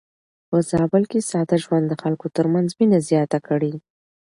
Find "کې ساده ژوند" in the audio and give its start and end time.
1.11-1.85